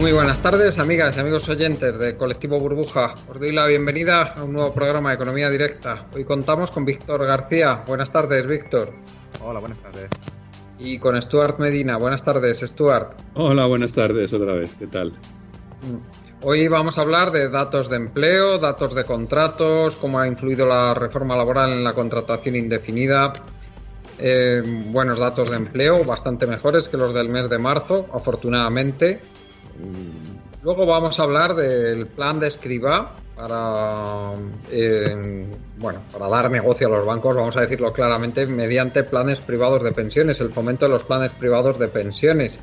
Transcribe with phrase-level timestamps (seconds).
[0.00, 3.14] Muy buenas tardes, amigas y amigos oyentes de Colectivo Burbuja.
[3.28, 6.06] Os doy la bienvenida a un nuevo programa de Economía Directa.
[6.14, 7.84] Hoy contamos con Víctor García.
[7.86, 8.92] Buenas tardes, Víctor.
[9.42, 10.10] Hola, buenas tardes.
[10.78, 11.96] Y con Stuart Medina.
[11.96, 13.12] Buenas tardes, Stuart.
[13.34, 14.74] Hola, buenas tardes otra vez.
[14.78, 15.12] ¿Qué tal?
[16.42, 20.92] Hoy vamos a hablar de datos de empleo, datos de contratos, cómo ha influido la
[20.92, 23.32] reforma laboral en la contratación indefinida.
[24.18, 29.20] Eh, buenos datos de empleo, bastante mejores que los del mes de marzo, afortunadamente.
[30.62, 34.32] Luego vamos a hablar del plan de escriba para,
[34.70, 39.82] eh, bueno, para dar negocio a los bancos, vamos a decirlo claramente, mediante planes privados
[39.82, 42.58] de pensiones, el fomento de los planes privados de pensiones,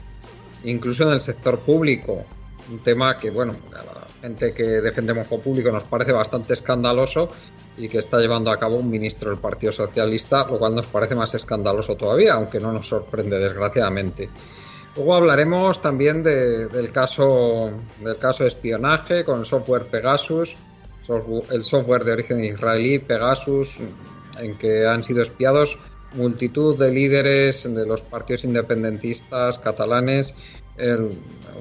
[0.63, 2.25] incluso en el sector público.
[2.71, 7.29] Un tema que, bueno, a la gente que defendemos con público nos parece bastante escandaloso
[7.77, 11.15] y que está llevando a cabo un ministro del Partido Socialista, lo cual nos parece
[11.15, 14.29] más escandaloso todavía, aunque no nos sorprende, desgraciadamente.
[14.95, 17.71] Luego hablaremos también del caso
[18.01, 20.55] del caso de espionaje con el software Pegasus,
[21.49, 23.77] el software de origen israelí Pegasus,
[24.39, 25.77] en que han sido espiados
[26.13, 30.35] multitud de líderes de los partidos independentistas catalanes,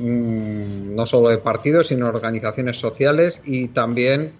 [0.01, 4.33] no solo de partidos, sino organizaciones sociales y también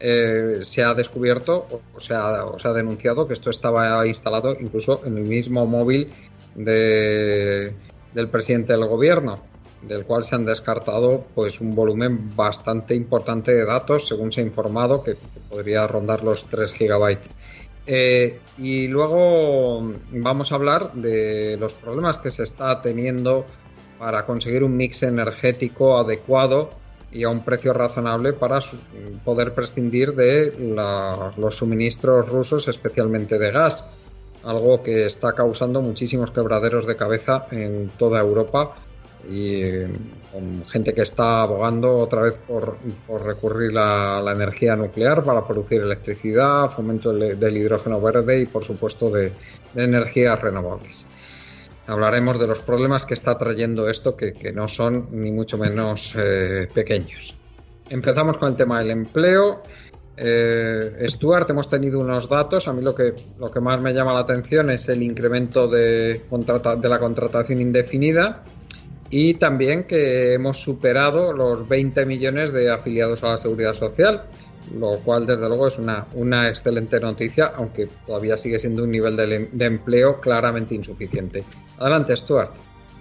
[0.00, 5.00] eh, se ha descubierto o se o se ha denunciado que esto estaba instalado incluso
[5.06, 6.10] en el mismo móvil
[6.54, 7.72] de
[8.14, 9.36] del presidente del gobierno,
[9.82, 14.44] del cual se han descartado pues un volumen bastante importante de datos, según se ha
[14.44, 15.16] informado, que,
[15.48, 17.28] podría rondar los 3 gigabytes.
[17.86, 23.44] Eh, y luego vamos a hablar de los problemas que se está teniendo
[23.98, 26.70] para conseguir un mix energético adecuado
[27.12, 28.58] y a un precio razonable para
[29.24, 30.52] poder prescindir de
[31.36, 33.88] los suministros rusos, especialmente de gas
[34.44, 38.76] algo que está causando muchísimos quebraderos de cabeza en toda Europa
[39.30, 39.88] y eh,
[40.32, 42.76] con gente que está abogando otra vez por,
[43.24, 49.10] recurrir a la energía nuclear para producir electricidad, fomento del hidrógeno verde y por supuesto
[49.10, 49.32] de,
[49.76, 51.06] energías renovables.
[51.86, 56.68] Hablaremos de los problemas que está trayendo esto que, no son ni mucho menos eh,
[56.72, 57.34] pequeños.
[57.90, 59.62] Empezamos con el tema del empleo.
[60.16, 62.68] Eh, Stuart, hemos tenido unos datos.
[62.68, 66.22] A mí lo que, lo que más me llama la atención es el incremento de,
[66.30, 68.44] de la contratación indefinida
[69.10, 74.24] y también que hemos superado los 20 millones de afiliados a la seguridad social,
[74.76, 79.16] lo cual desde luego es una, una excelente noticia, aunque todavía sigue siendo un nivel
[79.16, 81.44] de, de empleo claramente insuficiente.
[81.78, 82.50] Adelante, Stuart.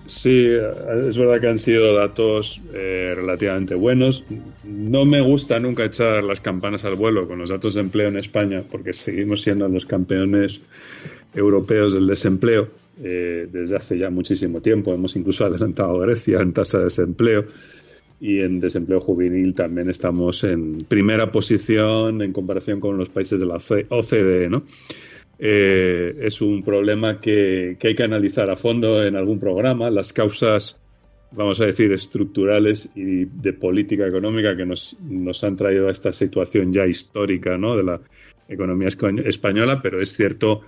[0.06, 4.24] Sí, es verdad que han sido datos eh, relativamente buenos.
[4.66, 8.18] No me gusta nunca echar las campanas al vuelo con los datos de empleo en
[8.18, 10.62] España, porque seguimos siendo los campeones
[11.34, 12.70] europeos del desempleo
[13.02, 14.94] eh, desde hace ya muchísimo tiempo.
[14.94, 17.46] Hemos incluso adelantado a Grecia en tasa de desempleo
[18.20, 23.46] y en desempleo juvenil también estamos en primera posición en comparación con los países de
[23.46, 24.64] la OCDE, ¿no?
[25.46, 29.90] Eh, es un problema que, hay que analizar a fondo en algún programa.
[29.90, 30.82] Las causas,
[31.32, 36.72] vamos a decir, estructurales y de política económica que nos, han traído a esta situación
[36.72, 37.76] ya histórica ¿no?
[37.76, 38.00] de la
[38.48, 40.62] economía española, pero es cierto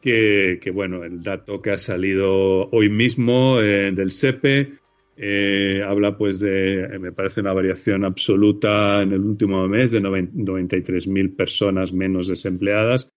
[0.00, 4.72] que, bueno, el dato que ha salido hoy mismo eh, del SEPE
[5.18, 11.36] eh, habla pues de, me parece una variación absoluta en el último mes de 93.000
[11.36, 13.13] personas menos desempleadas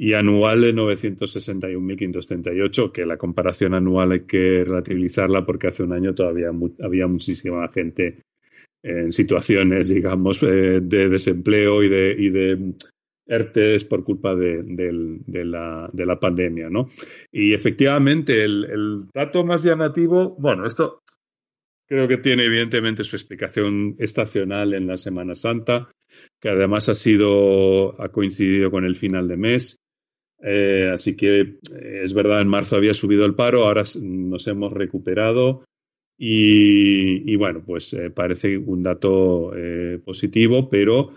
[0.00, 6.14] y anual de 961.538, que la comparación anual hay que relativizarla porque hace un año
[6.14, 6.50] todavía
[6.82, 8.22] había muchísima gente
[8.82, 12.30] en situaciones, digamos, eh, de desempleo y de, y
[13.26, 14.64] ERTES por culpa de,
[15.44, 16.88] la, de, la, pandemia, ¿no?
[17.30, 21.00] Y efectivamente, el, dato más llamativo, bueno, esto
[21.86, 25.90] creo que tiene evidentemente su explicación estacional en la Semana Santa,
[26.40, 29.76] que además ha sido, ha coincidido con el final de mes.
[30.42, 34.72] Eh, así que eh, es verdad, en marzo había subido el paro, ahora nos hemos
[34.72, 35.64] recuperado
[36.22, 39.52] y, bueno, pues eh, parece un dato
[40.04, 41.14] positivo, pero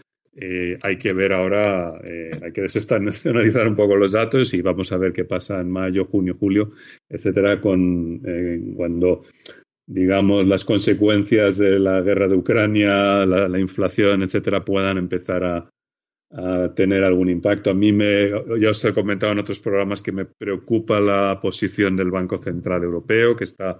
[0.81, 5.11] hay que ver ahora, hay que desestacionalizar un poco los datos y vamos a ver
[5.11, 6.71] qué pasa en mayo, junio, julio,
[7.09, 8.21] etcétera, con
[8.77, 9.23] cuando
[9.85, 15.69] digamos las consecuencias de la guerra de Ucrania, la inflación, etcétera, puedan empezar a,
[16.35, 17.69] a tener algún impacto.
[17.69, 21.95] A mí me, ya os he comentado en otros programas que me preocupa la posición
[21.95, 23.79] del Banco Central Europeo, que está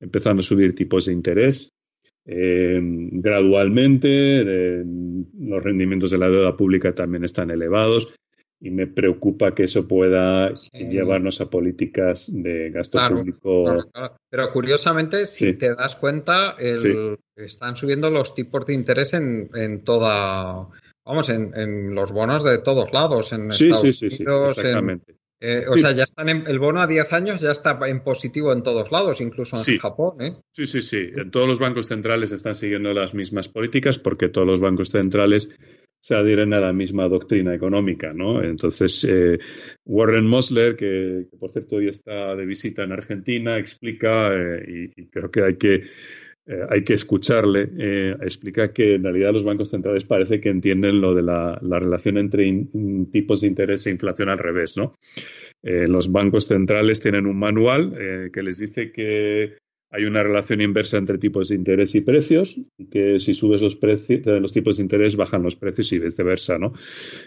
[0.00, 1.70] empezando a subir tipos de interés
[2.26, 4.08] eh, gradualmente.
[4.10, 4.84] Eh,
[5.38, 8.12] los rendimientos de la deuda pública también están elevados
[8.60, 13.90] y me preocupa que eso pueda llevarnos a políticas de gasto público.
[14.30, 16.56] Pero curiosamente, si te das cuenta,
[17.36, 20.68] están subiendo los tipos de interés en, en toda
[21.04, 25.16] Vamos, en, los bonos de todos lados, en sí, Estados sí, sí, Unidos, exactamente.
[25.44, 28.52] Eh, o sea, ya están en, el bono a 10 años ya está en positivo
[28.52, 30.22] en todos lados, incluso en Japón.
[30.22, 30.36] ¿eh?
[30.52, 31.10] Sí, sí, sí.
[31.16, 35.48] En todos los bancos centrales están siguiendo las mismas políticas porque todos los bancos centrales
[36.02, 38.42] se adhieren a la misma doctrina económica, ¿no?
[38.42, 39.38] Entonces, eh,
[39.84, 45.30] Warren Mosler, que, por cierto hoy está de visita en Argentina, explica, eh, y, creo
[45.30, 45.84] que hay que
[46.44, 51.00] eh, hay que escucharle, eh, explica que en realidad los bancos centrales parece que entienden
[51.00, 52.66] lo de la, relación entre
[53.12, 54.96] tipos de interés e inflación al revés, ¿no?
[55.62, 57.96] Eh, los bancos centrales tienen un manual
[58.32, 59.58] que les dice que
[59.94, 64.52] hay una relación inversa entre tipos de interés y precios, y que si subes los
[64.52, 66.72] tipos de interés bajan los precios y viceversa, ¿no?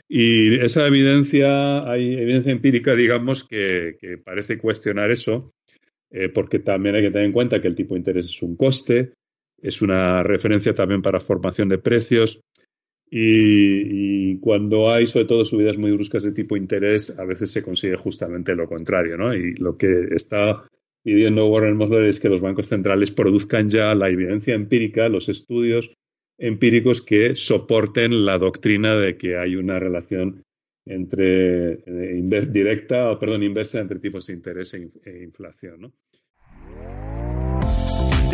[0.09, 5.53] Y esa evidencia, hay evidencia empírica, digamos, que parece cuestionar eso
[6.17, 8.55] eh, porque también hay que tener en cuenta que el tipo de interés es un
[8.55, 9.11] coste,
[9.61, 12.39] es una referencia también para formación de precios
[13.11, 17.61] y, cuando hay sobre todo subidas muy bruscas de tipo de interés, a veces se
[17.61, 19.35] consigue justamente lo contrario, ¿no?
[19.35, 20.65] Y lo que está
[21.03, 25.91] pidiendo Warren Mosler es que los bancos centrales produzcan ya la evidencia empírica, los estudios
[26.37, 30.43] empíricos que soporten la doctrina de que hay una relación
[30.85, 35.93] entre eh, directa, o perdón, inversa entre tipos de interés e, e inflación, ¿no?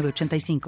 [0.00, 0.60] 85